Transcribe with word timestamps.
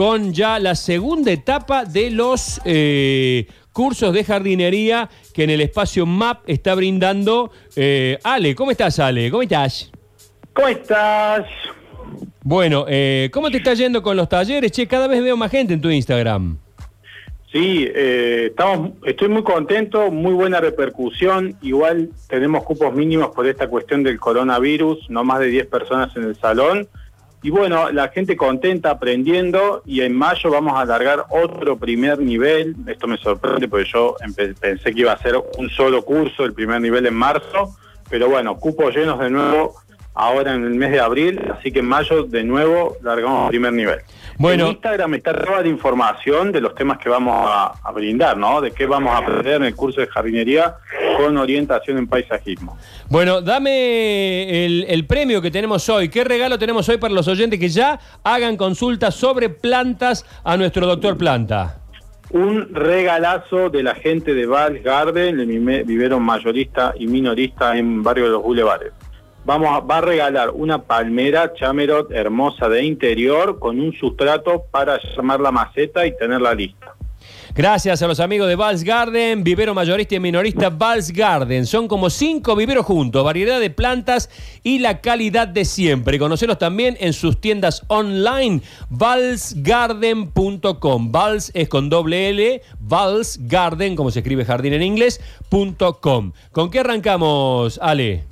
con 0.00 0.32
ya 0.32 0.58
la 0.58 0.76
segunda 0.76 1.30
etapa 1.30 1.84
de 1.84 2.10
los 2.10 2.58
eh, 2.64 3.46
cursos 3.70 4.14
de 4.14 4.24
jardinería 4.24 5.10
que 5.34 5.44
en 5.44 5.50
el 5.50 5.60
espacio 5.60 6.06
MAP 6.06 6.40
está 6.46 6.74
brindando 6.74 7.52
eh, 7.76 8.18
Ale. 8.24 8.54
¿Cómo 8.54 8.70
estás, 8.70 8.98
Ale? 8.98 9.30
¿Cómo 9.30 9.42
estás? 9.42 9.92
¿Cómo 10.54 10.68
estás? 10.68 11.44
Bueno, 12.42 12.86
eh, 12.88 13.28
¿cómo 13.30 13.50
te 13.50 13.58
está 13.58 13.74
yendo 13.74 14.02
con 14.02 14.16
los 14.16 14.26
talleres? 14.26 14.72
Che, 14.72 14.86
cada 14.86 15.06
vez 15.06 15.22
veo 15.22 15.36
más 15.36 15.50
gente 15.50 15.74
en 15.74 15.82
tu 15.82 15.90
Instagram. 15.90 16.56
Sí, 17.52 17.86
eh, 17.94 18.46
estamos, 18.46 18.92
estoy 19.04 19.28
muy 19.28 19.42
contento, 19.42 20.10
muy 20.10 20.32
buena 20.32 20.60
repercusión. 20.62 21.58
Igual 21.60 22.08
tenemos 22.26 22.64
cupos 22.64 22.94
mínimos 22.94 23.34
por 23.34 23.46
esta 23.46 23.68
cuestión 23.68 24.02
del 24.02 24.18
coronavirus, 24.18 25.10
no 25.10 25.24
más 25.24 25.40
de 25.40 25.48
10 25.48 25.66
personas 25.66 26.16
en 26.16 26.22
el 26.22 26.36
salón. 26.36 26.88
Y 27.42 27.50
bueno, 27.50 27.90
la 27.90 28.08
gente 28.08 28.36
contenta 28.36 28.90
aprendiendo 28.90 29.82
y 29.86 30.02
en 30.02 30.14
mayo 30.14 30.50
vamos 30.50 30.74
a 30.74 30.82
alargar 30.82 31.24
otro 31.30 31.78
primer 31.78 32.18
nivel. 32.18 32.76
Esto 32.86 33.06
me 33.06 33.16
sorprende 33.16 33.66
porque 33.66 33.88
yo 33.90 34.16
pensé 34.60 34.92
que 34.92 35.00
iba 35.00 35.12
a 35.12 35.18
ser 35.18 35.36
un 35.56 35.70
solo 35.70 36.02
curso, 36.02 36.44
el 36.44 36.52
primer 36.52 36.82
nivel 36.82 37.06
en 37.06 37.14
marzo. 37.14 37.74
Pero 38.10 38.28
bueno, 38.28 38.56
cupos 38.58 38.94
llenos 38.94 39.18
de 39.18 39.30
nuevo 39.30 39.74
ahora 40.14 40.54
en 40.54 40.64
el 40.64 40.74
mes 40.74 40.90
de 40.90 41.00
abril, 41.00 41.40
así 41.56 41.72
que 41.72 41.78
en 41.78 41.86
mayo 41.86 42.24
de 42.24 42.44
nuevo 42.44 42.96
largamos 43.02 43.48
primer 43.48 43.72
nivel. 43.72 44.00
Bueno, 44.40 44.64
en 44.64 44.70
Instagram 44.70 45.12
está 45.16 45.34
toda 45.34 45.60
la 45.60 45.68
información 45.68 46.50
de 46.50 46.62
los 46.62 46.74
temas 46.74 46.96
que 46.96 47.10
vamos 47.10 47.46
a, 47.46 47.92
brindar, 47.92 48.38
¿no? 48.38 48.62
De 48.62 48.70
qué 48.70 48.86
vamos 48.86 49.12
a 49.12 49.18
aprender 49.18 49.56
en 49.56 49.64
el 49.64 49.74
curso 49.74 50.00
de 50.00 50.06
jardinería 50.06 50.76
con 51.18 51.36
orientación 51.36 51.98
en 51.98 52.06
paisajismo. 52.06 52.78
Bueno, 53.10 53.42
dame 53.42 54.64
el, 54.64 54.86
el 54.88 55.04
premio 55.04 55.42
que 55.42 55.50
tenemos 55.50 55.86
hoy. 55.90 56.08
¿Qué 56.08 56.24
regalo 56.24 56.58
tenemos 56.58 56.88
hoy 56.88 56.96
para 56.96 57.12
los 57.12 57.28
oyentes 57.28 57.60
que 57.60 57.68
ya 57.68 58.00
hagan 58.24 58.56
consultas 58.56 59.14
sobre 59.14 59.50
plantas 59.50 60.24
a 60.42 60.56
nuestro 60.56 60.86
doctor 60.86 61.18
Planta? 61.18 61.76
un 62.30 62.72
regalazo 62.72 63.70
de 63.70 63.82
la 63.82 63.96
gente 63.96 64.34
de 64.34 64.46
Val 64.46 64.78
Garden, 64.78 65.40
el 65.40 65.84
vivero 65.84 66.20
mayorista 66.20 66.94
y 66.96 67.08
minorista 67.08 67.76
en 67.76 68.04
Barrio 68.04 68.26
de 68.26 68.30
los 68.30 68.42
Boulevares 68.44 68.92
vamos 69.44 69.68
a, 69.68 69.80
va 69.80 69.98
a 69.98 70.00
regalar 70.00 70.50
una 70.50 70.82
palmera 70.82 71.52
chamerot 71.54 72.10
hermosa 72.10 72.68
de 72.68 72.84
interior 72.84 73.58
con 73.58 73.80
un 73.80 73.92
sustrato 73.92 74.64
para 74.70 74.98
llamar 75.16 75.40
la 75.40 75.50
maceta 75.50 76.06
y 76.06 76.16
tenerla 76.16 76.54
lista. 76.54 76.94
Gracias 77.54 78.00
a 78.00 78.06
los 78.06 78.20
amigos 78.20 78.48
de 78.48 78.54
Vals 78.54 78.84
Garden, 78.84 79.42
vivero 79.42 79.74
mayorista 79.74 80.14
y 80.14 80.20
minorista 80.20 80.70
Vals 80.70 81.12
Garden. 81.12 81.66
Son 81.66 81.88
como 81.88 82.08
cinco 82.08 82.54
viveros 82.54 82.86
juntos, 82.86 83.24
variedad 83.24 83.58
de 83.58 83.70
plantas 83.70 84.30
y 84.62 84.78
la 84.78 85.00
calidad 85.00 85.48
de 85.48 85.64
siempre. 85.64 86.16
Conocerlos 86.18 86.58
también 86.58 86.96
en 87.00 87.12
sus 87.12 87.40
tiendas 87.40 87.82
online, 87.88 88.60
valsgarden.com. 88.88 91.10
Vals 91.10 91.50
es 91.54 91.68
con 91.68 91.90
doble 91.90 92.28
L, 92.30 92.62
valsgarden, 92.78 93.96
como 93.96 94.12
se 94.12 94.20
escribe 94.20 94.44
jardín 94.44 94.74
en 94.74 94.82
inglés, 94.82 95.20
.com. 96.00 96.32
¿Con 96.52 96.70
qué 96.70 96.78
arrancamos, 96.80 97.80
Ale? 97.82 98.29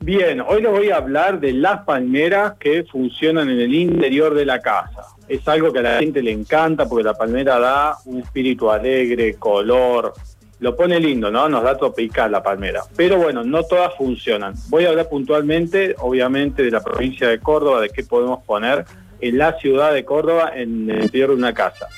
Bien, 0.00 0.40
hoy 0.40 0.62
les 0.62 0.70
voy 0.70 0.90
a 0.90 0.96
hablar 0.96 1.40
de 1.40 1.52
las 1.52 1.84
palmeras 1.84 2.54
que 2.58 2.84
funcionan 2.84 3.50
en 3.50 3.60
el 3.60 3.74
interior 3.74 4.34
de 4.34 4.46
la 4.46 4.60
casa. 4.60 5.02
Es 5.26 5.46
algo 5.48 5.72
que 5.72 5.80
a 5.80 5.82
la 5.82 5.98
gente 5.98 6.22
le 6.22 6.30
encanta 6.30 6.88
porque 6.88 7.04
la 7.04 7.14
palmera 7.14 7.58
da 7.58 7.96
un 8.04 8.20
espíritu 8.20 8.70
alegre, 8.70 9.34
color, 9.34 10.14
lo 10.60 10.76
pone 10.76 10.98
lindo, 11.00 11.30
¿no? 11.30 11.48
Nos 11.48 11.62
da 11.62 11.76
tropical 11.76 12.32
la 12.32 12.42
palmera. 12.42 12.82
Pero 12.96 13.18
bueno, 13.18 13.44
no 13.44 13.64
todas 13.64 13.94
funcionan. 13.96 14.54
Voy 14.68 14.84
a 14.84 14.90
hablar 14.90 15.08
puntualmente, 15.08 15.94
obviamente, 15.98 16.62
de 16.62 16.70
la 16.70 16.80
provincia 16.80 17.28
de 17.28 17.40
Córdoba, 17.40 17.80
de 17.80 17.90
qué 17.90 18.04
podemos 18.04 18.42
poner 18.44 18.84
en 19.20 19.36
la 19.36 19.58
ciudad 19.58 19.92
de 19.92 20.04
Córdoba 20.04 20.52
en 20.54 20.90
el 20.90 21.02
interior 21.02 21.30
de 21.30 21.36
una 21.36 21.52
casa. 21.52 21.88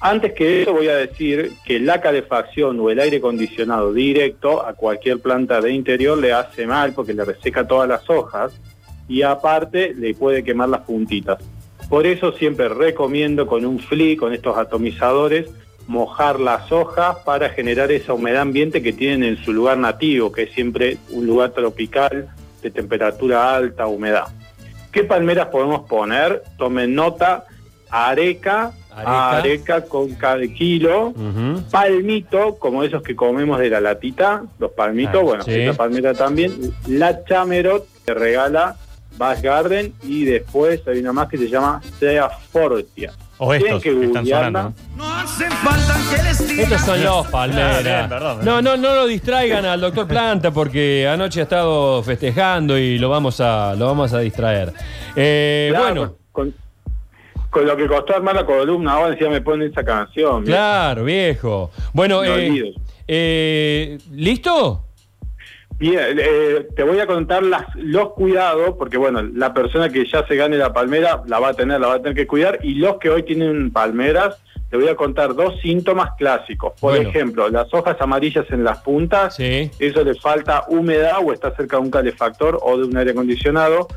Antes 0.00 0.32
que 0.32 0.62
eso 0.62 0.72
voy 0.72 0.88
a 0.88 0.96
decir 0.96 1.52
que 1.64 1.80
la 1.80 2.00
calefacción 2.00 2.78
o 2.78 2.88
el 2.88 3.00
aire 3.00 3.16
acondicionado 3.16 3.92
directo 3.92 4.64
a 4.64 4.74
cualquier 4.74 5.18
planta 5.18 5.60
de 5.60 5.72
interior 5.72 6.16
le 6.16 6.32
hace 6.32 6.66
mal 6.68 6.92
porque 6.92 7.14
le 7.14 7.24
reseca 7.24 7.66
todas 7.66 7.88
las 7.88 8.08
hojas 8.08 8.52
y 9.08 9.22
aparte 9.22 9.94
le 9.94 10.14
puede 10.14 10.44
quemar 10.44 10.68
las 10.68 10.82
puntitas. 10.82 11.38
Por 11.88 12.06
eso 12.06 12.32
siempre 12.32 12.68
recomiendo 12.68 13.46
con 13.46 13.64
un 13.64 13.80
fli, 13.80 14.16
con 14.16 14.32
estos 14.32 14.56
atomizadores, 14.56 15.48
mojar 15.88 16.38
las 16.38 16.70
hojas 16.70 17.16
para 17.24 17.48
generar 17.48 17.90
esa 17.90 18.12
humedad 18.12 18.42
ambiente 18.42 18.82
que 18.82 18.92
tienen 18.92 19.24
en 19.24 19.42
su 19.42 19.52
lugar 19.52 19.78
nativo, 19.78 20.30
que 20.30 20.42
es 20.42 20.52
siempre 20.52 20.98
un 21.10 21.26
lugar 21.26 21.50
tropical 21.50 22.28
de 22.62 22.70
temperatura 22.70 23.56
alta, 23.56 23.86
humedad. 23.86 24.26
¿Qué 24.92 25.02
palmeras 25.02 25.46
podemos 25.46 25.88
poner? 25.88 26.42
Tomen 26.56 26.94
nota, 26.94 27.46
areca, 27.90 28.72
areca, 29.04 29.84
con 29.84 30.14
cada 30.14 30.46
kilo, 30.46 31.14
palmito, 31.70 32.56
como 32.58 32.82
esos 32.82 33.02
que 33.02 33.14
comemos 33.14 33.58
de 33.58 33.70
la 33.70 33.80
latita, 33.80 34.42
los 34.58 34.72
palmitos, 34.72 35.20
ah, 35.20 35.24
bueno, 35.24 35.44
esta 35.46 35.74
palmera 35.74 36.14
también, 36.14 36.52
la 36.86 37.24
chamerot 37.24 37.86
que 38.04 38.14
regala 38.14 38.76
Bass 39.18 39.42
Garden 39.42 39.92
y 40.02 40.24
después 40.24 40.80
hay 40.86 40.98
una 40.98 41.12
más 41.12 41.28
que 41.28 41.36
se 41.36 41.48
llama 41.48 41.80
Sea 41.98 42.28
Fortia. 42.28 43.12
O 43.40 43.54
estos 43.54 43.82
que, 43.82 44.04
están 44.04 44.26
sonando. 44.26 44.74
No 44.96 45.14
hacen 45.14 45.50
falta 45.50 45.94
Estos 46.58 46.80
son 46.80 47.04
los 47.04 47.26
palmeras. 47.28 48.10
Ah, 48.10 48.38
no, 48.42 48.60
no, 48.60 48.76
no 48.76 48.94
lo 48.94 49.06
distraigan 49.06 49.64
al 49.64 49.80
doctor 49.80 50.08
Planta 50.08 50.50
porque 50.50 51.06
anoche 51.08 51.40
ha 51.40 51.42
estado 51.44 52.02
festejando 52.02 52.76
y 52.76 52.98
lo 52.98 53.08
vamos 53.08 53.40
a, 53.40 53.74
lo 53.76 53.86
vamos 53.86 54.12
a 54.12 54.18
distraer. 54.18 54.72
Eh, 55.14 55.72
bueno. 55.76 56.16
con 56.32 56.52
lo 57.54 57.76
que 57.76 57.86
costó 57.86 58.14
armar 58.14 58.34
la 58.34 58.46
columna, 58.46 58.92
ahora 58.92 59.12
encima 59.12 59.30
me 59.30 59.40
ponen 59.40 59.70
esa 59.70 59.84
canción. 59.84 60.44
Claro, 60.44 61.04
viejo. 61.04 61.70
Bueno, 61.92 62.22
eh, 62.24 62.74
eh, 63.06 63.98
¿listo? 64.12 64.84
Bien, 65.78 66.18
eh, 66.18 66.66
te 66.74 66.82
voy 66.82 66.98
a 66.98 67.06
contar 67.06 67.42
las, 67.42 67.64
los 67.76 68.12
cuidados, 68.14 68.74
porque 68.76 68.96
bueno, 68.96 69.22
la 69.22 69.54
persona 69.54 69.88
que 69.88 70.04
ya 70.06 70.26
se 70.26 70.34
gane 70.34 70.56
la 70.56 70.72
palmera 70.72 71.22
la 71.26 71.38
va 71.38 71.48
a 71.48 71.54
tener, 71.54 71.80
la 71.80 71.86
va 71.86 71.94
a 71.94 71.98
tener 71.98 72.16
que 72.16 72.26
cuidar, 72.26 72.58
y 72.62 72.74
los 72.74 72.98
que 72.98 73.10
hoy 73.10 73.22
tienen 73.22 73.70
palmeras, 73.70 74.38
te 74.70 74.76
voy 74.76 74.88
a 74.88 74.96
contar 74.96 75.34
dos 75.34 75.54
síntomas 75.60 76.10
clásicos. 76.18 76.72
Por 76.80 76.96
ejemplo, 76.96 77.48
las 77.48 77.72
hojas 77.72 77.96
amarillas 78.00 78.44
en 78.50 78.64
las 78.64 78.78
puntas, 78.78 79.38
eso 79.38 80.04
le 80.04 80.14
falta 80.14 80.64
humedad 80.68 81.18
o 81.24 81.32
está 81.32 81.54
cerca 81.54 81.76
de 81.76 81.82
un 81.82 81.90
calefactor 81.90 82.58
o 82.60 82.76
de 82.76 82.84
un 82.84 82.96
aire 82.96 83.12
acondicionado. 83.12 83.88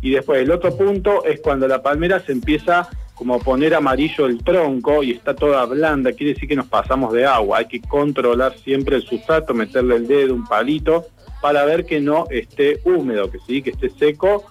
Y 0.00 0.10
después 0.10 0.42
el 0.42 0.50
otro 0.50 0.76
punto 0.76 1.24
es 1.24 1.40
cuando 1.40 1.66
la 1.66 1.82
palmera 1.82 2.20
se 2.20 2.32
empieza 2.32 2.88
como 3.16 3.34
a 3.34 3.38
poner 3.38 3.74
amarillo 3.74 4.26
el 4.26 4.44
tronco 4.44 5.02
y 5.02 5.12
está 5.12 5.34
toda 5.34 5.64
blanda, 5.64 6.12
quiere 6.12 6.34
decir 6.34 6.48
que 6.48 6.54
nos 6.54 6.66
pasamos 6.66 7.14
de 7.14 7.24
agua. 7.24 7.58
Hay 7.58 7.66
que 7.66 7.80
controlar 7.80 8.54
siempre 8.58 8.96
el 8.96 9.02
sustrato, 9.02 9.54
meterle 9.54 9.96
el 9.96 10.06
dedo, 10.06 10.34
un 10.34 10.46
palito, 10.46 11.06
para 11.40 11.64
ver 11.64 11.86
que 11.86 11.98
no 11.98 12.26
esté 12.30 12.80
húmedo, 12.84 13.30
que 13.30 13.38
sí, 13.46 13.62
que 13.62 13.70
esté 13.70 13.88
seco, 13.90 14.44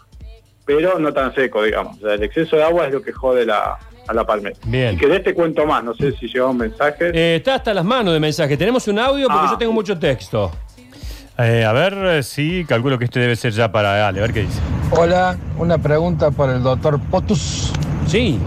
pero 0.66 0.98
no 0.98 1.14
tan 1.14 1.34
seco, 1.36 1.62
digamos. 1.62 2.02
el 2.02 2.24
exceso 2.24 2.56
de 2.56 2.64
agua 2.64 2.88
es 2.88 2.94
lo 2.94 3.04
que 3.04 3.12
jode 3.12 3.46
la, 3.46 3.78
a 4.08 4.14
la 4.14 4.26
palmera. 4.26 4.56
Bien. 4.66 4.96
Y 4.96 4.98
que 4.98 5.08
de 5.08 5.18
este 5.18 5.36
cuento 5.36 5.66
más, 5.68 5.84
no 5.84 5.94
sé 5.94 6.14
si 6.14 6.28
llegó 6.28 6.50
un 6.50 6.58
mensaje. 6.58 7.12
Eh, 7.14 7.36
está 7.36 7.56
hasta 7.56 7.72
las 7.72 7.86
manos 7.86 8.14
de 8.14 8.20
mensaje. 8.20 8.58
Tenemos 8.58 8.88
un 8.88 8.98
audio 8.98 9.28
porque 9.28 9.46
ah. 9.46 9.52
yo 9.52 9.58
tengo 9.60 9.74
mucho 9.74 9.98
texto. 9.98 10.52
Eh, 11.38 11.66
a 11.66 11.74
ver, 11.74 11.94
eh, 11.94 12.24
sí, 12.24 12.64
calculo 12.66 12.98
que 12.98 13.06
este 13.06 13.20
debe 13.20 13.36
ser 13.36 13.52
ya 13.52 13.70
para 13.70 14.08
Ale, 14.08 14.20
a 14.20 14.22
ver 14.22 14.32
qué 14.32 14.44
dice. 14.44 14.60
Hola, 14.92 15.36
una 15.58 15.78
pregunta 15.78 16.32
para 16.32 16.56
el 16.56 16.64
doctor 16.64 16.98
Potus. 17.12 17.74
Sí. 18.08 18.40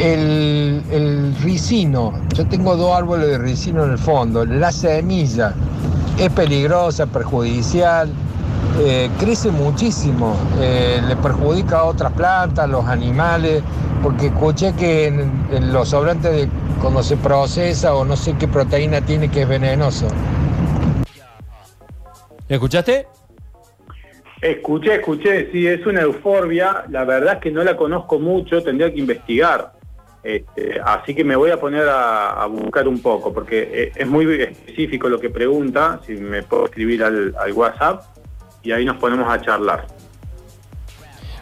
El, 0.00 0.82
el, 0.90 1.34
ricino, 1.42 2.14
yo 2.34 2.46
tengo 2.46 2.76
dos 2.76 2.96
árboles 2.96 3.26
de 3.26 3.36
ricino 3.36 3.84
en 3.84 3.90
el 3.90 3.98
fondo, 3.98 4.46
la 4.46 4.72
semilla 4.72 5.52
es 6.18 6.30
peligrosa, 6.30 7.04
perjudicial, 7.06 8.08
eh, 8.78 9.10
crece 9.18 9.50
muchísimo, 9.50 10.34
le 10.58 11.16
perjudica 11.16 11.80
a 11.80 11.84
otras 11.84 12.12
plantas, 12.12 12.64
a 12.64 12.68
los 12.68 12.86
animales, 12.86 13.62
porque 14.02 14.28
escuché 14.28 14.72
que 14.72 15.08
en 15.08 15.72
los 15.72 15.90
sobrantes 15.90 16.32
de 16.32 16.48
cuando 16.80 17.02
se 17.02 17.16
procesa 17.18 17.94
o 17.94 18.04
no 18.04 18.16
sé 18.16 18.34
qué 18.38 18.48
proteína 18.48 19.02
tiene 19.02 19.28
que 19.28 19.42
es 19.42 19.48
venenoso. 19.48 20.06
¿Escuchaste? 22.50 23.06
Escuché, 24.42 24.96
escuché, 24.96 25.52
sí, 25.52 25.68
es 25.68 25.86
una 25.86 26.00
euforbia, 26.00 26.84
la 26.88 27.04
verdad 27.04 27.34
es 27.34 27.40
que 27.40 27.52
no 27.52 27.62
la 27.62 27.76
conozco 27.76 28.18
mucho, 28.18 28.60
tendría 28.60 28.92
que 28.92 28.98
investigar. 28.98 29.72
Este, 30.24 30.80
así 30.84 31.14
que 31.14 31.22
me 31.22 31.36
voy 31.36 31.52
a 31.52 31.60
poner 31.60 31.86
a, 31.88 32.44
buscar 32.46 32.88
un 32.88 33.00
poco, 33.00 33.32
porque 33.32 33.70
eh, 33.72 33.92
es 33.94 34.06
muy 34.06 34.26
específico 34.42 35.08
lo 35.08 35.20
que 35.20 35.30
pregunta, 35.30 36.00
si 36.04 36.14
me 36.14 36.42
puedo 36.42 36.64
escribir 36.64 37.04
al, 37.04 37.52
WhatsApp, 37.54 38.02
y 38.64 38.72
ahí 38.72 38.84
nos 38.84 38.96
ponemos 38.96 39.32
a 39.32 39.40
charlar. 39.40 39.86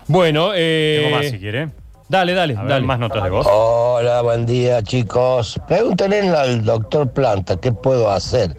Bueno, 0.09 0.51
eh... 0.55 1.01
Tengo 1.05 1.17
más 1.17 1.27
si 1.31 1.39
quiere. 1.39 1.71
Dale, 2.07 2.35
dale, 2.35 2.53
dale. 2.53 2.85
Más 2.85 2.99
notas 2.99 3.25
de 3.25 3.31
voz. 3.31 3.47
Hola, 3.51 4.21
buen 4.21 4.45
día, 4.45 4.83
chicos. 4.83 5.59
Pregúntenle 5.67 6.29
al 6.31 6.65
doctor 6.65 7.11
Planta 7.11 7.59
qué 7.59 7.73
puedo 7.73 8.11
hacer 8.11 8.55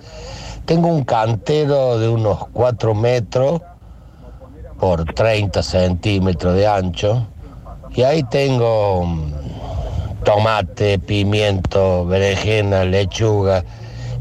tengo 0.70 0.88
un 0.88 1.04
cantero 1.04 1.98
de 1.98 2.08
unos 2.08 2.48
4 2.54 2.94
metros 2.94 3.60
por 4.80 5.04
30 5.04 5.64
centímetros 5.64 6.54
de 6.54 6.68
ancho 6.68 7.26
y 7.90 8.04
ahí 8.04 8.22
tengo 8.30 9.04
tomate, 10.24 11.00
pimiento, 11.00 12.06
berenjena, 12.06 12.84
lechuga. 12.84 13.64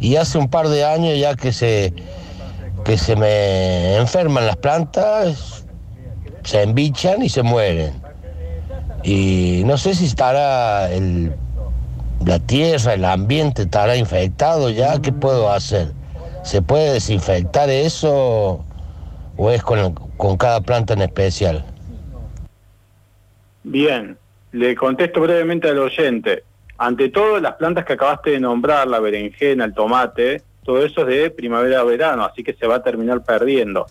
Y 0.01 0.17
hace 0.17 0.39
un 0.39 0.49
par 0.49 0.71
de 0.71 0.87
años 0.87 1.19
ya 1.19 1.35
que 1.35 1.53
se, 1.53 1.93
que 2.83 2.97
se 2.97 3.15
me 3.15 3.97
enferman 3.97 4.47
las 4.47 4.57
plantas, 4.57 5.67
se 6.45 6.63
embichan 6.63 7.23
y 7.23 7.29
se 7.29 7.43
mueren. 7.43 7.93
Y 9.03 9.65
no 9.67 9.77
sé 9.77 9.95
si 9.95 10.07
estará 10.07 10.91
el, 10.91 11.35
la 12.25 12.39
tierra, 12.39 12.95
el 12.95 13.05
ambiente 13.05 13.65
estará 13.65 13.97
infectado 13.97 14.71
ya, 14.71 14.99
¿qué 15.03 15.13
puedo 15.13 15.53
hacer? 15.53 15.98
¿Se 16.49 16.63
puede 16.63 16.95
desinfectar 16.95 17.69
eso 17.69 18.65
o 19.37 19.51
es 19.51 19.63
con, 19.63 19.93
con 20.17 20.39
cada 20.39 20.63
planta 20.63 20.95
en 20.95 21.03
especial? 21.03 21.63
Bien, 23.65 24.17
le 24.53 24.75
contesto 24.75 25.21
brevemente 25.21 25.69
al 25.69 25.79
oyente. 25.79 26.45
Ante 26.79 27.11
todo, 27.11 27.39
las 27.39 27.57
plantas 27.57 27.85
que 27.85 27.93
acabaste 27.93 28.31
de 28.31 28.41
nombrar, 28.41 28.89
la 28.89 28.99
berenjena, 28.99 29.67
el 29.67 29.75
tomate, 29.75 30.41
todo 30.65 30.83
eso 30.83 31.03
es 31.03 31.09
de 31.09 31.31
primavera 31.31 31.81
a 31.81 31.85
verano, 31.85 32.25
así 32.25 32.43
que 32.43 32.55
se 32.55 32.67
va 32.67 32.77
a 32.77 32.83
terminar 32.83 33.23
perdiendo. 33.23 33.85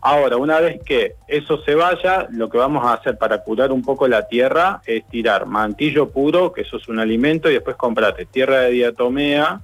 Ahora, 0.00 0.36
una 0.36 0.58
vez 0.58 0.82
que 0.84 1.14
eso 1.28 1.62
se 1.62 1.76
vaya, 1.76 2.26
lo 2.32 2.50
que 2.50 2.58
vamos 2.58 2.84
a 2.84 2.94
hacer 2.94 3.18
para 3.18 3.44
curar 3.44 3.70
un 3.70 3.82
poco 3.82 4.08
la 4.08 4.26
tierra 4.26 4.82
es 4.84 5.06
tirar 5.06 5.46
mantillo 5.46 6.10
puro, 6.10 6.52
que 6.52 6.62
eso 6.62 6.76
es 6.76 6.88
un 6.88 6.98
alimento, 6.98 7.48
y 7.48 7.54
después 7.54 7.76
comprate 7.76 8.26
tierra 8.26 8.62
de 8.62 8.70
diatomea 8.72 9.60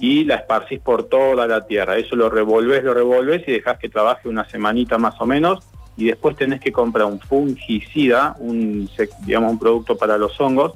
y 0.00 0.24
la 0.24 0.36
esparcís 0.36 0.80
por 0.80 1.04
toda 1.04 1.46
la 1.46 1.66
tierra. 1.66 1.96
Eso 1.98 2.16
lo 2.16 2.30
revolves, 2.30 2.82
lo 2.82 2.94
revolves 2.94 3.46
y 3.46 3.52
dejas 3.52 3.78
que 3.78 3.88
trabaje 3.88 4.28
una 4.28 4.48
semanita 4.48 4.98
más 4.98 5.20
o 5.20 5.26
menos 5.26 5.60
y 5.96 6.06
después 6.06 6.34
tenés 6.36 6.60
que 6.60 6.72
comprar 6.72 7.06
un 7.06 7.20
fungicida, 7.20 8.34
un, 8.38 8.88
digamos, 9.26 9.52
un 9.52 9.58
producto 9.58 9.98
para 9.98 10.16
los 10.16 10.40
hongos, 10.40 10.72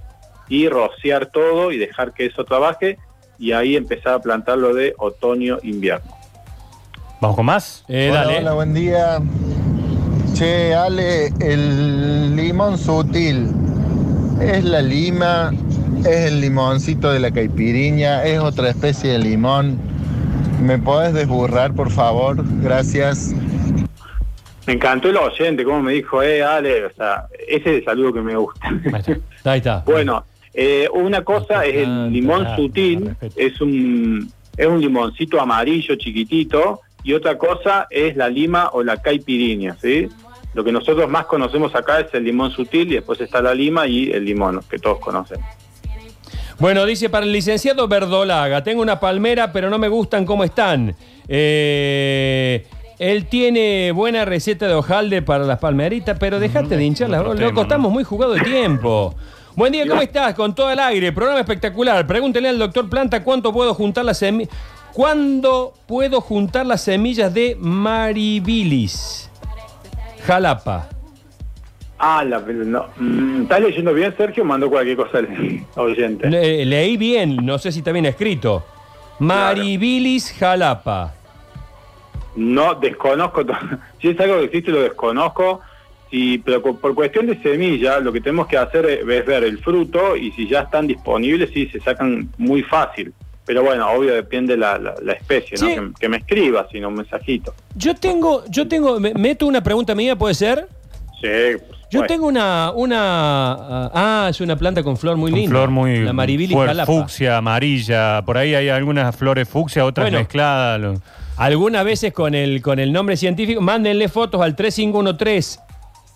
y 0.49 0.69
rociar 0.69 1.27
todo 1.27 1.73
y 1.73 1.79
dejar 1.79 2.13
que 2.13 2.27
eso 2.27 2.45
trabaje 2.45 2.99
y 3.39 3.53
ahí 3.53 3.77
empezar 3.77 4.15
a 4.15 4.19
plantarlo 4.21 4.75
de 4.75 4.95
otoño-invierno. 4.99 6.13
¿Vamos 7.21 7.37
con 7.37 7.47
más? 7.47 7.85
Eh, 7.89 8.11
hola, 8.11 8.29
hola, 8.39 8.53
buen 8.53 8.75
día. 8.75 9.19
Che, 10.35 10.75
Ale, 10.75 11.33
el 11.41 12.37
limón 12.37 12.77
sutil, 12.77 13.49
¿es 14.41 14.65
la 14.65 14.83
lima? 14.83 15.53
¿Es 16.05 16.27
el 16.27 16.43
limoncito 16.43 17.11
de 17.11 17.19
la 17.19 17.31
caipiriña? 17.31 18.25
¿Es 18.25 18.39
otra 18.39 18.69
especie 18.69 19.13
de 19.13 19.19
limón? 19.19 19.79
¿Me 20.61 20.79
podés 20.79 21.15
desburrar, 21.15 21.73
por 21.73 21.91
favor? 21.91 22.45
Gracias. 22.63 23.33
Me 24.67 24.75
encantó 24.75 25.09
el 25.09 25.17
oyente, 25.17 25.65
como 25.65 25.81
me 25.81 25.93
dijo, 25.93 26.23
eh, 26.23 26.43
Ale, 26.43 26.85
o 26.85 26.93
sea, 26.93 27.27
ese 27.49 27.71
es 27.71 27.79
el 27.79 27.85
saludo 27.87 28.13
que 28.13 28.21
me 28.21 28.37
gusta. 28.37 28.69
Ahí 29.45 29.59
está. 29.59 29.83
bueno, 29.87 30.27
eh, 30.53 30.89
una 30.93 31.25
cosa 31.25 31.65
es 31.65 31.77
el 31.77 32.13
limón 32.13 32.55
sutil, 32.55 33.17
es 33.35 33.59
un, 33.63 34.31
es 34.59 34.67
un 34.67 34.83
limoncito 34.83 35.41
amarillo 35.41 35.95
chiquitito, 35.97 36.81
y 37.03 37.15
otra 37.15 37.39
cosa 37.39 37.87
es 37.89 38.15
la 38.15 38.29
lima 38.29 38.69
o 38.75 38.83
la 38.83 39.01
caipirinha, 39.01 39.77
¿sí? 39.81 40.09
Lo 40.53 40.63
que 40.63 40.71
nosotros 40.71 41.09
más 41.09 41.25
conocemos 41.25 41.75
acá 41.75 42.01
es 42.01 42.13
el 42.13 42.25
limón 42.25 42.51
sutil 42.51 42.93
y 42.93 42.97
después 42.97 43.21
está 43.23 43.41
la 43.41 43.55
lima 43.55 43.87
y 43.87 44.11
el 44.11 44.27
limón, 44.27 44.61
que 44.69 44.79
todos 44.79 44.99
conocen. 44.99 45.41
Bueno, 46.59 46.87
dice 46.87 47.09
para 47.09 47.27
el 47.27 47.33
licenciado 47.33 47.89
Verdolaga, 47.89 48.63
tengo 48.63 48.81
una 48.81 49.01
palmera, 49.01 49.53
pero 49.53 49.71
no 49.71 49.79
me 49.79 49.89
gustan 49.89 50.25
cómo 50.25 50.45
están. 50.45 50.95
Eh, 51.27 52.67
él 52.99 53.27
tiene 53.27 53.91
buena 53.93 54.25
receta 54.25 54.69
de 54.69 54.75
hojalde 54.75 55.23
para 55.23 55.45
las 55.45 55.59
palmeritas, 55.59 56.17
pero 56.19 56.39
dejate 56.39 56.77
de 56.77 56.85
hincharlas, 56.85 57.25
loco, 57.39 57.63
estamos 57.63 57.91
muy 57.91 58.05
jugados 58.05 58.37
de 58.37 58.43
tiempo. 58.43 59.15
Buen 59.57 59.73
día, 59.73 59.87
¿cómo 59.87 60.03
estás? 60.03 60.35
Con 60.35 60.55
todo 60.55 60.71
el 60.71 60.79
aire, 60.79 61.13
programa 61.13 61.41
espectacular. 61.41 62.07
Pregúntele 62.07 62.49
al 62.49 62.59
doctor 62.59 62.89
Planta 62.89 63.23
cuánto 63.23 63.53
puedo 63.53 63.75
juntar 63.75 64.05
las 64.05 64.19
semillas. 64.19 64.55
¿Cuándo 64.93 65.75
puedo 65.87 66.21
juntar 66.21 66.67
las 66.67 66.83
semillas 66.83 67.35
de 67.35 67.57
maribilis? 67.59 69.29
Jalapa. 70.25 70.94
Ah, 72.07 72.23
la, 72.23 72.39
no. 72.39 72.89
Mm, 72.99 73.43
¿Estás 73.45 73.61
leyendo 73.63 73.95
bien, 73.95 74.15
Sergio? 74.15 74.45
Mando 74.45 74.69
cualquier 74.69 74.95
cosa 74.95 75.19
al 75.19 75.65
oyente. 75.77 76.29
leí 76.29 76.99
bien, 76.99 77.37
no 77.37 77.59
sé 77.59 77.73
si 77.73 77.79
está 77.79 77.93
bien 77.93 78.05
escrito. 78.05 78.63
Maribilis 79.21 80.31
jalapa. 80.39 81.15
No, 82.37 82.75
desconozco. 82.75 83.43
si 84.03 84.09
es 84.09 84.21
algo 84.21 84.37
que 84.37 84.45
existe, 84.45 84.71
lo 84.71 84.83
desconozco. 84.83 85.63
Sí, 86.11 86.43
pero 86.45 86.63
por 86.63 86.95
cuestión 86.95 87.27
de 87.27 87.41
semilla, 87.41 87.99
lo 88.01 88.13
que 88.13 88.21
tenemos 88.21 88.49
que 88.49 88.59
hacer 88.59 88.85
es, 88.85 89.07
ver 89.07 89.43
el 89.43 89.59
fruto 89.61 90.15
y 90.15 90.31
si 90.33 90.47
ya 90.47 90.61
están 90.61 90.87
disponibles, 90.87 91.53
sí, 91.55 91.69
se 91.69 91.81
sacan 91.81 92.29
muy 92.37 92.63
fácil. 92.63 93.15
Pero 93.47 93.63
bueno, 93.63 93.91
obvio 93.91 94.15
depende 94.15 94.59
la, 94.59 94.79
la, 94.79 95.13
especie, 95.15 95.57
¿no? 95.59 95.95
Que, 95.99 96.09
me 96.11 96.19
escriba, 96.19 96.69
sino 96.71 96.89
un 96.89 96.97
mensajito. 96.97 97.55
Yo 97.75 97.95
tengo, 97.95 98.45
yo 98.51 98.69
tengo, 98.69 99.01
meto 99.01 99.47
una 99.47 99.63
pregunta 99.63 99.95
mía, 99.95 100.17
¿puede 100.17 100.35
ser? 100.35 100.69
Sí. 101.21 101.63
Yo 101.91 102.03
tengo 102.07 102.27
una, 102.27 102.73
una, 102.75 103.91
ah, 103.95 104.27
es 104.29 104.41
una 104.41 104.57
planta 104.57 104.83
con 104.83 104.97
flor 104.97 105.17
muy 105.17 105.31
linda. 105.31 105.51
Flor 105.51 105.71
muy, 105.71 106.01
la 106.01 106.13
maribilis 106.13 106.57
fucsia, 106.85 107.37
amarilla, 107.37 108.23
por 108.27 108.37
ahí 108.37 108.55
hay 108.55 108.69
algunas 108.69 109.15
flores 109.15 109.49
fucsia, 109.49 109.85
otras 109.85 110.11
mezcladas. 110.11 111.01
Algunas 111.37 111.85
veces 111.85 112.13
con 112.13 112.35
el, 112.35 112.63
con 112.63 112.79
el 112.79 112.93
nombre 112.93 113.17
científico, 113.17 113.61
mándenle 113.61 114.09
fotos 114.09 114.41
al 114.41 114.57
3513 114.57 115.61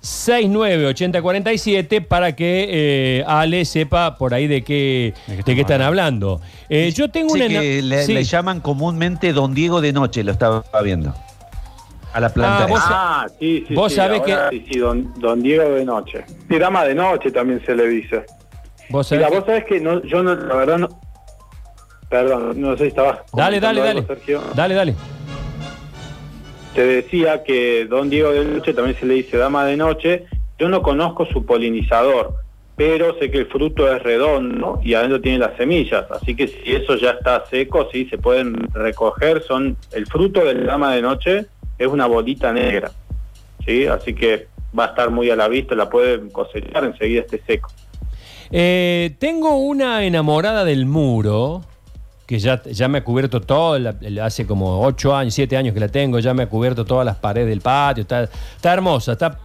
698047 0.01 2.03
para 2.03 2.37
que 2.37 2.69
eh, 2.71 3.25
Ale 3.27 3.65
sepa 3.65 4.17
por 4.17 4.33
ahí 4.33 4.47
de 4.47 4.63
qué, 4.63 5.13
de 5.27 5.55
qué, 5.55 5.61
están 5.61 5.83
hablando. 5.83 6.41
Eh, 6.69 6.93
yo 6.95 7.11
tengo 7.11 7.33
una. 7.33 7.49
Que 7.49 7.83
le, 7.83 8.25
llaman 8.25 8.61
comúnmente 8.61 9.33
Don 9.33 9.55
Diego 9.55 9.81
de 9.81 9.93
Noche, 9.93 10.23
lo 10.23 10.31
estaba 10.31 10.63
viendo. 10.85 11.13
A 12.13 12.21
la 12.21 12.29
planta. 12.31 12.67
Ah, 12.75 13.23
ah 13.23 13.27
sí, 13.39 13.65
sí. 13.69 13.75
Vos 13.75 13.93
sabés 13.93 14.23
que. 14.23 14.35
Sí, 14.51 14.65
sí, 14.71 14.79
don, 14.79 15.43
Diego 15.43 15.71
de 15.71 15.85
Noche. 15.85 16.25
Sí, 16.49 16.59
dama 16.59 16.85
de 16.85 16.95
noche 16.95 17.31
también 17.31 17.63
se 17.65 17.75
le 17.75 17.87
dice. 17.89 18.25
Vos 18.89 19.07
sabés. 19.07 19.27
Mira, 19.27 19.39
vos 19.39 19.47
sabés 19.47 19.65
que 19.65 19.81
no, 19.81 20.03
yo 20.03 20.23
no, 20.23 20.35
la 20.35 20.57
verdad 20.57 20.79
no. 20.79 20.89
Perdón, 22.09 22.61
no 22.61 22.73
sé 22.77 22.85
si 22.85 22.89
estaba. 22.89 23.25
Dale, 23.35 23.61
dale, 23.61 23.81
dale. 23.83 24.07
Dale, 24.55 24.75
dale. 24.75 24.95
Te 26.75 26.87
decía 26.87 27.43
que 27.45 27.87
Don 27.87 28.09
Diego 28.09 28.31
de 28.31 28.45
Noche 28.45 28.73
también 28.73 28.97
se 28.99 29.05
le 29.05 29.15
dice 29.15 29.37
Dama 29.37 29.65
de 29.65 29.77
Noche. 29.77 30.27
Yo 30.59 30.69
no 30.69 30.83
conozco 30.83 31.27
su 31.27 31.45
polinizador, 31.45 32.35
pero 32.77 33.17
sé 33.19 33.31
que 33.31 33.39
el 33.39 33.47
fruto 33.47 33.93
es 33.93 34.03
redondo 34.03 34.81
y 34.83 34.95
adentro 34.95 35.21
tiene 35.21 35.39
las 35.39 35.57
semillas. 35.57 36.07
Así 36.11 36.35
que 36.35 36.49
si 36.49 36.75
eso 36.75 36.97
ya 36.97 37.11
está 37.11 37.45
seco, 37.47 37.89
sí, 37.93 38.07
se 38.07 38.17
pueden 38.17 38.55
recoger. 38.73 39.43
Son 39.43 39.77
El 39.93 40.07
fruto 40.07 40.45
de 40.45 40.55
la 40.55 40.73
Dama 40.73 40.95
de 40.95 41.03
Noche 41.03 41.47
es 41.79 41.87
una 41.87 42.07
bolita 42.07 42.53
negra. 42.53 42.91
¿sí? 43.65 43.87
Así 43.87 44.15
que 44.15 44.49
va 44.77 44.87
a 44.87 44.89
estar 44.89 45.11
muy 45.11 45.31
a 45.31 45.37
la 45.37 45.49
vista, 45.49 45.75
la 45.75 45.89
pueden 45.89 46.31
cosechar 46.31 46.85
enseguida 46.85 47.23
esté 47.23 47.41
seco. 47.47 47.71
Eh, 48.51 49.15
tengo 49.19 49.57
una 49.57 50.05
enamorada 50.05 50.65
del 50.65 50.87
muro 50.87 51.63
que 52.27 52.39
ya, 52.39 52.63
ya 52.63 52.89
me 52.89 52.99
ha 52.99 53.05
cubierto 53.05 53.41
todo, 53.41 53.79
hace 54.23 54.47
como 54.47 54.83
8 54.83 55.17
años, 55.17 55.33
7 55.33 55.57
años 55.57 55.73
que 55.73 55.81
la 55.81 55.89
tengo, 55.89 56.19
ya 56.19 56.35
me 56.35 56.43
ha 56.43 56.49
cubierto 56.49 56.85
todas 56.85 57.07
las 57.07 57.17
paredes 57.17 57.49
del 57.49 57.63
patio, 57.63 58.03
está, 58.03 58.29
hermosa, 58.63 59.13
está... 59.13 59.39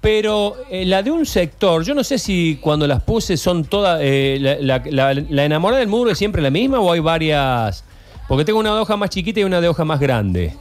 Pero 0.00 0.54
eh, 0.70 0.84
la 0.84 1.02
de 1.02 1.10
un 1.10 1.24
sector, 1.24 1.84
yo 1.84 1.94
no 1.94 2.04
sé 2.04 2.18
si 2.18 2.58
cuando 2.60 2.86
las 2.86 3.02
puse 3.02 3.36
son 3.36 3.64
todas, 3.64 4.00
eh, 4.02 4.58
la, 4.60 5.44
enamorada 5.44 5.80
del 5.80 5.88
muro 5.88 6.10
es 6.10 6.18
siempre 6.18 6.42
la 6.42 6.50
misma 6.50 6.80
o 6.80 6.92
hay 6.92 7.00
varias, 7.00 7.84
porque 8.28 8.44
tengo 8.44 8.58
una 8.58 8.74
de 8.74 8.80
hoja 8.80 8.96
más 8.96 9.10
chiquita 9.10 9.40
y 9.40 9.44
una 9.44 9.60
de 9.60 9.68
hoja 9.68 9.84
más 9.84 9.98
grande. 9.98 10.52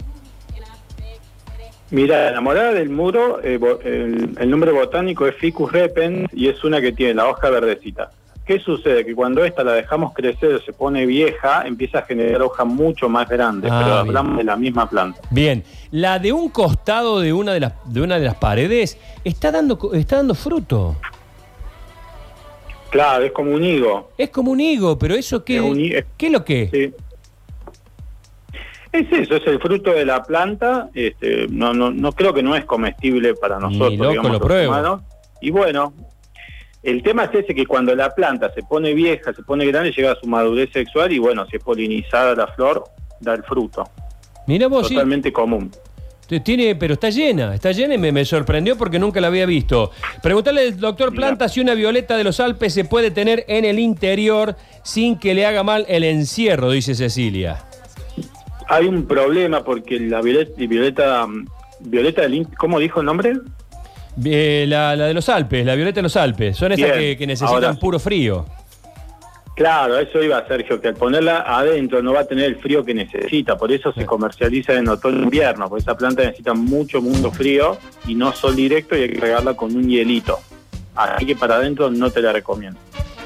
Mira, 1.92 2.24
la 2.24 2.30
enamorada 2.30 2.74
del 2.74 2.90
muro, 2.90 3.40
eh, 3.44 3.60
el, 3.84 4.32
el, 4.38 4.50
nombre 4.50 4.72
botánico 4.72 5.28
es 5.28 5.36
Ficus 5.36 5.72
repens 5.72 6.30
y 6.34 6.48
es 6.48 6.64
una 6.64 6.82
que 6.82 6.92
tiene 6.92 7.14
la 7.14 7.28
hoja 7.28 7.50
verdecita. 7.50 8.12
¿Qué 8.46 8.60
sucede? 8.60 9.04
Que 9.04 9.16
cuando 9.16 9.44
esta 9.44 9.64
la 9.64 9.74
dejamos 9.74 10.14
crecer 10.14 10.54
o 10.54 10.62
se 10.62 10.72
pone 10.72 11.08
vieja, 11.08 11.64
empieza 11.66 12.00
a 12.00 12.02
generar 12.04 12.44
hojas 12.44 12.68
mucho 12.68 13.10
más 13.10 13.28
grandes, 13.28 13.72
pero 13.72 13.94
ah, 13.94 14.00
hablamos 14.02 14.38
de 14.38 14.44
la 14.44 14.56
misma 14.56 14.88
planta. 14.88 15.20
Bien, 15.32 15.64
la 15.90 16.20
de 16.20 16.32
un 16.32 16.50
costado 16.50 17.20
de 17.20 17.34
una 17.34 17.54
de 17.54 17.62
las, 17.62 17.74
de 17.86 18.02
una 18.02 18.20
de 18.20 18.26
las 18.26 18.36
paredes 18.36 19.00
está 19.24 19.52
dando, 19.52 19.92
está 19.94 20.18
dando 20.18 20.36
fruto. 20.36 20.96
Claro, 22.92 23.26
es 23.26 23.32
como 23.32 23.52
un 23.52 23.64
higo. 23.64 24.12
Es 24.16 24.30
como 24.30 24.52
un 24.52 24.60
higo, 24.60 24.98
pero 25.00 25.16
eso 25.16 25.44
qué, 25.44 26.06
¿qué 26.16 26.26
es 26.28 26.32
lo 26.32 26.46
que 26.46 26.70
sí. 26.72 27.05
Es 28.96 29.12
eso, 29.12 29.36
es 29.36 29.46
el 29.48 29.60
fruto 29.60 29.92
de 29.92 30.06
la 30.06 30.24
planta. 30.24 30.90
Este, 30.94 31.48
no, 31.50 31.74
no, 31.74 31.92
no 31.92 32.12
creo 32.14 32.34
que 32.34 32.42
no 32.42 32.56
es 32.56 32.64
comestible 32.64 33.36
para 33.36 33.60
nosotros, 33.60 34.10
digamos, 34.10 34.40
lo. 34.40 35.02
Y 35.42 35.52
bueno, 35.52 35.94
el 36.82 37.04
tema 37.04 37.26
es 37.26 37.34
ese 37.34 37.54
que 37.54 37.66
cuando 37.66 37.94
la 37.94 38.16
planta 38.16 38.54
se 38.54 38.64
pone 38.64 38.94
vieja, 38.94 39.34
se 39.34 39.44
pone 39.44 39.66
grande, 39.66 39.92
llega 39.92 40.14
a 40.14 40.16
su 40.16 40.28
madurez 40.28 40.72
sexual 40.72 41.12
y 41.12 41.20
bueno, 41.20 41.46
si 41.48 41.58
es 41.58 41.64
polinizada 41.64 42.36
la 42.36 42.48
flor, 42.48 42.86
da 43.20 43.34
el 43.34 43.44
fruto. 43.44 43.90
Mira 44.48 44.68
vos. 44.68 44.88
Totalmente 44.88 45.34
común. 45.34 45.72
Tiene, 46.44 46.76
pero 46.76 46.96
está 46.96 47.10
llena, 47.10 47.54
está 47.54 47.72
llena 47.72 47.94
y 47.94 48.12
me, 48.12 48.26
sorprendió 48.26 48.78
porque 48.78 48.98
nunca 48.98 49.22
la 49.22 49.28
había 49.28 49.46
visto. 49.46 49.92
Preguntarle 50.24 50.62
al 50.62 50.80
doctor 50.80 51.14
Planta 51.14 51.50
si 51.50 51.60
una 51.60 51.76
violeta 51.76 52.18
de 52.18 52.24
los 52.24 52.40
Alpes 52.40 52.74
se 52.74 52.86
puede 52.86 53.12
tener 53.12 53.46
en 53.48 53.64
el 53.64 53.78
interior 53.78 54.56
sin 54.84 55.20
que 55.20 55.36
le 55.36 55.46
haga 55.46 55.62
mal 55.64 55.86
el 55.88 56.04
encierro, 56.04 56.72
dice 56.72 56.96
Cecilia. 56.96 57.64
Hay 58.68 58.86
un 58.86 59.06
problema 59.06 59.64
porque 59.64 60.00
la 60.00 60.22
violeta, 60.22 60.54
violeta, 60.58 61.28
violeta 61.82 62.22
del, 62.22 62.48
¿cómo 62.58 62.80
dijo 62.80 63.00
el 63.00 63.06
nombre? 63.06 63.34
Eh, 64.24 64.66
la, 64.68 64.96
de 64.96 65.14
los 65.14 65.30
Alpes, 65.30 65.66
la 65.66 65.76
violeta 65.76 65.98
de 65.98 66.04
los 66.04 66.16
Alpes. 66.16 66.58
Son 66.58 66.72
esas 66.72 66.92
que, 66.92 67.28
necesitan 67.28 67.78
puro 67.78 68.00
frío. 68.00 68.46
Claro, 69.56 69.98
eso 69.98 70.22
iba 70.22 70.46
Sergio, 70.48 70.82
que 70.82 70.90
al 70.90 70.96
ponerla 70.96 71.46
adentro 71.48 72.04
no 72.04 72.14
va 72.14 72.22
a 72.22 72.26
tener 72.26 72.46
el 72.46 72.58
frío 72.58 72.84
que 72.84 72.94
necesita, 72.94 73.58
por 73.58 73.72
eso 73.72 73.94
se 73.94 74.06
comercializa 74.06 74.74
en 74.74 74.90
otoño 74.90 75.20
e 75.20 75.24
invierno, 75.24 75.70
porque 75.70 75.82
esa 75.82 75.96
planta 75.96 76.24
necesita 76.24 76.54
mucho, 76.54 77.02
mucho 77.02 77.32
frío 77.32 77.78
y 78.06 78.16
no 78.16 78.34
sol 78.34 78.54
directo 78.54 78.98
y 78.98 79.04
hay 79.04 79.10
que 79.12 79.22
regarla 79.22 79.54
con 79.54 79.74
un 79.74 79.88
hielito. 79.88 80.40
Así 80.94 81.26
que 81.26 81.38
para 81.38 81.56
adentro 81.56 81.90
no 81.90 82.10
te 82.10 82.22
la 82.22 82.34
recomiendo. 82.34 82.78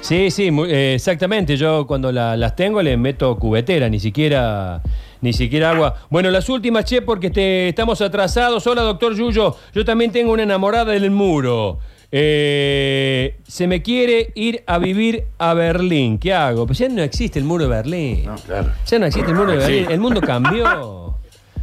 Sí, 0.02 0.30
sí, 0.30 0.50
eh, 0.68 0.94
exactamente. 0.96 1.58
Yo 1.58 1.88
cuando 1.88 2.12
las 2.12 2.56
tengo 2.56 2.82
le 2.84 2.96
meto 2.96 3.36
cubetera, 3.38 3.90
ni 3.90 4.00
siquiera 4.00 4.82
ni 5.22 5.34
siquiera 5.34 5.72
agua. 5.72 5.96
Bueno, 6.10 6.30
las 6.32 6.50
últimas, 6.50 6.86
che, 6.86 7.02
porque 7.02 7.30
te, 7.30 7.70
estamos 7.70 8.02
atrasados. 8.02 8.66
Hola, 8.68 8.82
doctor 8.82 9.16
Yuyo. 9.16 9.56
Yo 9.74 9.86
también 9.86 10.12
tengo 10.12 10.32
una 10.32 10.44
enamorada 10.44 10.92
del 10.92 11.12
muro. 11.12 11.80
Eh, 12.12 13.38
se 13.48 13.68
me 13.68 13.84
quiere 13.84 14.32
ir 14.34 14.64
a 14.66 14.80
vivir 14.80 15.26
a 15.38 15.54
Berlín. 15.54 16.18
¿Qué 16.18 16.34
hago? 16.34 16.66
Pues 16.66 16.80
ya 16.80 16.90
no 16.90 17.04
existe 17.04 17.40
el 17.40 17.46
muro 17.46 17.66
de 17.66 17.70
Berlín. 17.70 18.26
No, 18.26 18.36
claro. 18.36 18.72
Ya 18.88 19.00
no 19.00 19.06
existe 19.06 19.30
el 19.30 19.38
muro 19.38 19.52
de 19.52 19.58
Berlín. 19.58 19.86
El 19.90 20.00
mundo 20.00 20.22
cambió. 20.22 21.16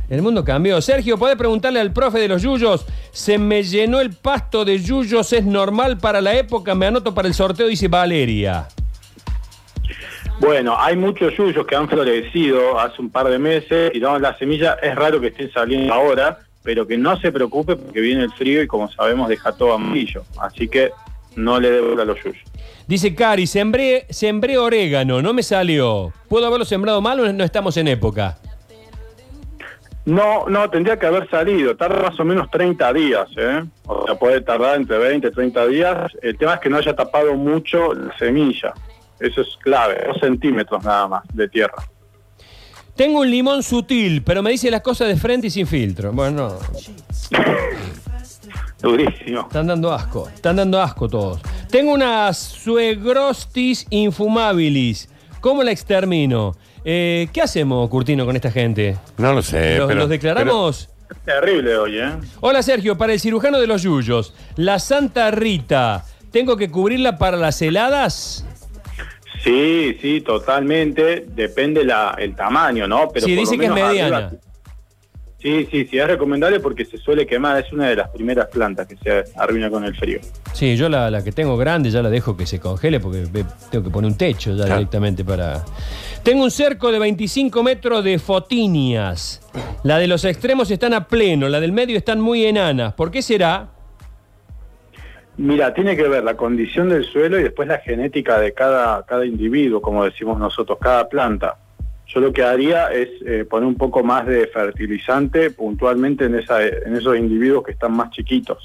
El 0.08 0.22
mundo 0.22 0.44
cambió. 0.44 0.80
Sergio, 0.80 1.18
¿podés 1.18 1.36
preguntarle 1.36 1.80
al 1.80 1.92
profe 1.92 2.20
de 2.20 2.28
los 2.28 2.42
yuyos? 2.42 2.86
Se 3.10 3.38
me 3.38 3.64
llenó 3.64 4.00
el 4.00 4.10
pasto 4.10 4.64
de 4.64 4.78
yuyos, 4.78 5.32
¿es 5.32 5.44
normal 5.44 5.98
para 5.98 6.20
la 6.20 6.34
época? 6.34 6.76
Me 6.76 6.86
anoto 6.86 7.12
para 7.12 7.26
el 7.26 7.34
sorteo, 7.34 7.66
dice 7.66 7.88
Valeria. 7.88 8.68
Bueno, 10.38 10.76
hay 10.78 10.96
muchos 10.96 11.34
yuyos 11.36 11.66
que 11.66 11.74
han 11.74 11.88
florecido 11.88 12.78
hace 12.78 13.00
un 13.00 13.10
par 13.10 13.28
de 13.28 13.38
meses 13.38 13.90
y 13.94 14.00
no, 14.00 14.18
la 14.18 14.36
semilla 14.36 14.74
es 14.82 14.94
raro 14.94 15.20
que 15.20 15.28
estén 15.28 15.50
saliendo 15.50 15.92
ahora 15.92 16.38
pero 16.66 16.84
que 16.84 16.98
no 16.98 17.16
se 17.18 17.30
preocupe 17.30 17.76
porque 17.76 18.00
viene 18.00 18.24
el 18.24 18.32
frío 18.32 18.60
y 18.60 18.66
como 18.66 18.90
sabemos 18.90 19.28
deja 19.28 19.52
todo 19.52 19.72
amarillo. 19.72 20.24
Así 20.40 20.66
que 20.66 20.90
no 21.36 21.60
le 21.60 21.70
debo 21.70 22.02
a 22.02 22.04
los 22.04 22.18
yuyos. 22.22 22.42
Dice 22.88 23.14
Cari, 23.14 23.46
sembré, 23.46 24.06
sembré 24.10 24.58
orégano, 24.58 25.22
no 25.22 25.32
me 25.32 25.44
salió. 25.44 26.12
¿Puedo 26.28 26.44
haberlo 26.44 26.64
sembrado 26.64 27.00
mal 27.00 27.20
o 27.20 27.32
no 27.32 27.44
estamos 27.44 27.76
en 27.76 27.86
época? 27.86 28.36
No, 30.04 30.48
no, 30.48 30.68
tendría 30.68 30.98
que 30.98 31.06
haber 31.06 31.30
salido. 31.30 31.76
Tarda 31.76 32.02
más 32.02 32.18
o 32.18 32.24
menos 32.24 32.50
30 32.50 32.92
días, 32.92 33.28
¿eh? 33.36 33.62
O 33.86 34.04
sea, 34.04 34.16
puede 34.16 34.40
tardar 34.40 34.76
entre 34.76 34.98
20 34.98 35.28
y 35.28 35.30
30 35.30 35.66
días. 35.68 36.12
El 36.20 36.36
tema 36.36 36.54
es 36.54 36.60
que 36.60 36.68
no 36.68 36.78
haya 36.78 36.96
tapado 36.96 37.34
mucho 37.34 37.94
la 37.94 38.16
semilla. 38.18 38.74
Eso 39.20 39.40
es 39.40 39.48
clave, 39.62 40.04
dos 40.06 40.18
centímetros 40.20 40.84
nada 40.84 41.08
más 41.08 41.22
de 41.32 41.48
tierra. 41.48 41.82
Tengo 42.94 43.20
un 43.20 43.30
limón 43.30 43.62
sutil, 43.62 44.22
pero 44.22 44.42
me 44.42 44.50
dice 44.50 44.70
las 44.70 44.80
cosas 44.80 45.08
de 45.08 45.16
frente 45.16 45.48
y 45.48 45.50
sin 45.50 45.66
filtro. 45.66 46.12
Bueno, 46.12 46.58
Durísimo. 48.80 49.42
Están 49.42 49.66
dando 49.66 49.92
asco. 49.92 50.28
Están 50.28 50.56
dando 50.56 50.80
asco 50.80 51.08
todos. 51.08 51.40
Tengo 51.70 51.92
una 51.92 52.32
suegrostis 52.32 53.86
infumabilis. 53.90 55.08
¿Cómo 55.40 55.62
la 55.62 55.72
extermino? 55.72 56.54
Eh, 56.84 57.28
¿Qué 57.32 57.42
hacemos, 57.42 57.88
Curtino, 57.90 58.24
con 58.24 58.36
esta 58.36 58.50
gente? 58.50 58.96
No 59.18 59.32
lo 59.32 59.42
sé. 59.42 59.78
¿Los, 59.78 60.08
declaramos? 60.08 60.88
Es 61.10 61.18
terrible 61.24 61.76
hoy, 61.76 61.98
¿eh? 61.98 62.12
Hola, 62.40 62.62
Sergio. 62.62 62.96
Para 62.96 63.12
el 63.12 63.20
cirujano 63.20 63.58
de 63.58 63.66
los 63.66 63.82
yuyos, 63.82 64.34
la 64.56 64.78
Santa 64.78 65.30
Rita, 65.30 66.04
¿tengo 66.30 66.56
que 66.56 66.70
cubrirla 66.70 67.18
para 67.18 67.36
las 67.36 67.60
heladas? 67.62 68.45
Sí, 69.46 69.96
sí, 70.02 70.20
totalmente. 70.22 71.24
Depende 71.28 71.84
la, 71.84 72.16
el 72.18 72.34
tamaño, 72.34 72.88
¿no? 72.88 73.08
Pero 73.14 73.26
sí, 73.26 73.36
dice 73.36 73.56
que 73.56 73.66
es 73.66 73.70
mediana. 73.70 74.32
sí, 75.38 75.68
sí, 75.70 75.86
sí, 75.86 75.98
es 75.98 76.06
recomendable 76.08 76.58
porque 76.58 76.84
se 76.84 76.98
suele 76.98 77.24
quemar. 77.28 77.64
Es 77.64 77.72
una 77.72 77.88
de 77.88 77.94
las 77.94 78.10
primeras 78.10 78.48
plantas 78.48 78.88
que 78.88 78.96
se 78.96 79.22
arruina 79.36 79.70
con 79.70 79.84
el 79.84 79.94
frío. 79.94 80.18
Sí, 80.52 80.76
yo 80.76 80.88
la, 80.88 81.22
que 81.22 81.30
tengo 81.30 81.56
grande 81.56 81.90
ya 81.90 82.02
la 82.02 82.10
dejo 82.10 82.36
que 82.36 82.44
se 82.44 82.58
congele 82.58 82.98
porque 82.98 83.28
tengo 83.70 83.84
que 83.84 83.90
poner 83.90 84.10
un 84.10 84.18
techo 84.18 84.56
ya 84.56 84.64
directamente 84.64 85.24
para... 85.24 85.64
Tengo 86.24 86.42
un 86.42 86.50
cerco 86.50 86.90
de 86.90 86.98
25 86.98 87.62
metros 87.62 88.02
de 88.02 88.18
fotinias. 88.18 89.42
La 89.84 89.98
de 89.98 90.08
los 90.08 90.24
extremos 90.24 90.72
están 90.72 90.92
a 90.92 91.06
pleno, 91.06 91.48
la 91.48 91.60
del 91.60 91.70
medio 91.70 91.96
están 91.96 92.20
muy 92.20 92.44
enanas. 92.44 92.94
¿Por 92.94 93.12
qué 93.12 93.22
será? 93.22 93.75
Mira, 95.38 95.74
tiene 95.74 95.96
que 95.96 96.08
ver 96.08 96.24
la 96.24 96.34
condición 96.34 96.88
del 96.88 97.04
suelo 97.04 97.38
y 97.38 97.42
después 97.42 97.68
la 97.68 97.78
genética 97.78 98.38
de 98.38 98.52
cada, 98.52 99.04
cada 99.04 99.26
individuo, 99.26 99.82
como 99.82 100.04
decimos 100.04 100.38
nosotros, 100.38 100.78
cada 100.80 101.08
planta. 101.08 101.56
Yo 102.06 102.20
lo 102.20 102.32
que 102.32 102.42
haría 102.42 102.88
es 102.88 103.08
eh, 103.26 103.44
poner 103.44 103.66
un 103.66 103.74
poco 103.74 104.02
más 104.02 104.26
de 104.26 104.46
fertilizante 104.46 105.50
puntualmente 105.50 106.24
en, 106.24 106.36
esa, 106.36 106.64
en 106.64 106.96
esos 106.96 107.18
individuos 107.18 107.64
que 107.64 107.72
están 107.72 107.92
más 107.92 108.10
chiquitos. 108.10 108.64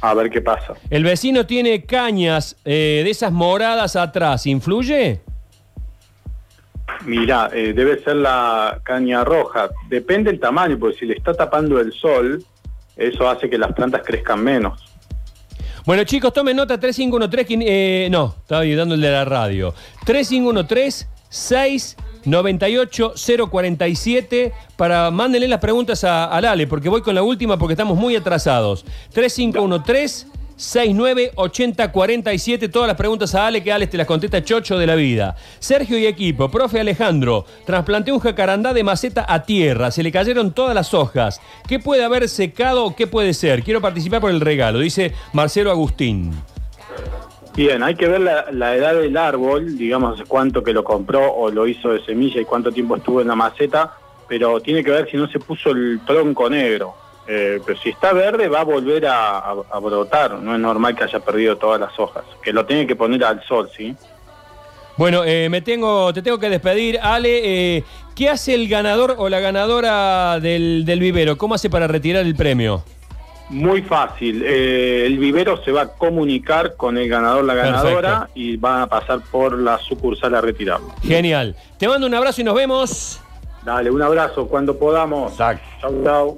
A 0.00 0.14
ver 0.14 0.30
qué 0.30 0.42
pasa. 0.42 0.74
El 0.90 1.02
vecino 1.02 1.46
tiene 1.46 1.84
cañas 1.84 2.56
eh, 2.64 3.00
de 3.02 3.10
esas 3.10 3.32
moradas 3.32 3.96
atrás, 3.96 4.46
¿influye? 4.46 5.20
Mira, 7.04 7.50
eh, 7.52 7.72
debe 7.72 7.98
ser 8.02 8.16
la 8.16 8.80
caña 8.84 9.24
roja. 9.24 9.70
Depende 9.88 10.30
del 10.30 10.38
tamaño, 10.38 10.78
porque 10.78 10.98
si 10.98 11.06
le 11.06 11.14
está 11.14 11.34
tapando 11.34 11.80
el 11.80 11.92
sol, 11.92 12.44
eso 12.96 13.28
hace 13.28 13.48
que 13.48 13.58
las 13.58 13.72
plantas 13.72 14.02
crezcan 14.04 14.44
menos. 14.44 14.95
Bueno, 15.86 16.02
chicos, 16.02 16.32
tomen 16.32 16.56
nota 16.56 16.80
3513. 16.80 17.58
Eh, 17.64 18.08
no, 18.10 18.34
estaba 18.40 18.62
ayudando 18.62 18.96
el 18.96 19.00
de 19.00 19.08
la 19.08 19.24
radio. 19.24 19.72
3513 20.04 21.06
698 21.28 23.14
047 23.48 24.52
para 24.76 25.12
mándenle 25.12 25.46
las 25.46 25.60
preguntas 25.60 26.02
a, 26.02 26.24
a 26.24 26.40
Lale, 26.40 26.66
porque 26.66 26.88
voy 26.88 27.02
con 27.02 27.14
la 27.14 27.22
última 27.22 27.56
porque 27.56 27.74
estamos 27.74 27.96
muy 27.96 28.16
atrasados. 28.16 28.84
3513 29.12 30.26
698047. 30.56 32.70
Todas 32.70 32.88
las 32.88 32.96
preguntas 32.96 33.34
a 33.34 33.46
Ale, 33.46 33.62
que 33.62 33.72
Ale 33.72 33.86
te 33.86 33.96
las 33.96 34.06
contesta 34.06 34.42
Chocho 34.42 34.78
de 34.78 34.86
la 34.86 34.94
vida. 34.94 35.36
Sergio 35.58 35.98
y 35.98 36.06
equipo, 36.06 36.50
profe 36.50 36.80
Alejandro, 36.80 37.44
trasplanté 37.64 38.12
un 38.12 38.20
jacarandá 38.20 38.72
de 38.72 38.84
maceta 38.84 39.26
a 39.28 39.42
tierra. 39.42 39.90
Se 39.90 40.02
le 40.02 40.12
cayeron 40.12 40.52
todas 40.52 40.74
las 40.74 40.94
hojas. 40.94 41.40
¿Qué 41.68 41.78
puede 41.78 42.04
haber 42.04 42.28
secado 42.28 42.84
o 42.84 42.96
qué 42.96 43.06
puede 43.06 43.34
ser? 43.34 43.62
Quiero 43.62 43.80
participar 43.80 44.20
por 44.20 44.30
el 44.30 44.40
regalo, 44.40 44.78
dice 44.78 45.12
Marcelo 45.32 45.70
Agustín. 45.70 46.32
Bien, 47.54 47.82
hay 47.82 47.94
que 47.94 48.06
ver 48.06 48.20
la, 48.20 48.46
la, 48.52 48.76
edad 48.76 48.94
del 48.94 49.16
árbol, 49.16 49.78
digamos 49.78 50.22
cuánto 50.28 50.62
que 50.62 50.74
lo 50.74 50.84
compró 50.84 51.32
o 51.32 51.50
lo 51.50 51.66
hizo 51.66 51.90
de 51.90 52.04
semilla 52.04 52.38
y 52.38 52.44
cuánto 52.44 52.70
tiempo 52.70 52.96
estuvo 52.96 53.22
en 53.22 53.28
la 53.28 53.34
maceta, 53.34 53.94
pero 54.28 54.60
tiene 54.60 54.84
que 54.84 54.90
ver 54.90 55.10
si 55.10 55.16
no 55.16 55.26
se 55.28 55.38
puso 55.38 55.70
el 55.70 56.00
tronco 56.06 56.50
negro. 56.50 57.05
Eh, 57.28 57.60
pero 57.64 57.78
si 57.80 57.90
está 57.90 58.12
verde 58.12 58.48
va 58.48 58.60
a 58.60 58.64
volver 58.64 59.06
a, 59.06 59.54
brotar, 59.82 60.34
no 60.34 60.54
es 60.54 60.60
normal 60.60 60.94
que 60.94 61.04
haya 61.04 61.18
perdido 61.20 61.56
todas 61.56 61.80
las 61.80 61.98
hojas, 61.98 62.24
que 62.42 62.52
lo 62.52 62.64
tiene 62.66 62.86
que 62.86 62.94
poner 62.94 63.24
al 63.24 63.42
sol, 63.44 63.68
¿sí? 63.76 63.96
Bueno, 64.96 65.24
eh, 65.24 65.48
me 65.50 65.60
tengo, 65.60 66.12
te 66.12 66.22
tengo 66.22 66.38
que 66.38 66.48
despedir. 66.48 66.98
Ale, 67.02 67.76
eh, 67.76 67.84
¿qué 68.14 68.30
hace 68.30 68.54
el 68.54 68.68
ganador 68.68 69.16
o 69.18 69.28
la 69.28 69.40
ganadora 69.40 70.40
del, 70.40 70.84
vivero? 70.86 71.36
¿Cómo 71.36 71.54
hace 71.54 71.68
para 71.68 71.86
retirar 71.86 72.24
el 72.24 72.34
premio? 72.34 72.82
Muy 73.50 73.82
fácil. 73.82 74.42
el 74.44 75.18
vivero 75.18 75.62
se 75.62 75.70
va 75.70 75.82
a 75.82 75.88
comunicar 75.88 76.76
con 76.76 76.96
el 76.96 77.08
ganador, 77.08 77.44
la 77.44 77.54
ganadora, 77.54 78.28
y 78.34 78.56
van 78.56 78.82
a 78.82 78.86
pasar 78.86 79.20
por 79.30 79.58
la 79.58 79.78
sucursal 79.78 80.34
a 80.34 80.40
retirarlo. 80.40 80.94
Genial. 81.02 81.54
Te 81.78 81.86
mando 81.86 82.06
un 82.06 82.14
abrazo 82.14 82.40
y 82.40 82.44
nos 82.44 82.54
vemos. 82.54 83.20
Dale, 83.66 83.90
un 83.90 84.00
abrazo 84.00 84.46
cuando 84.46 84.78
podamos. 84.78 85.36
Chau, 85.36 85.58
chau. 86.04 86.34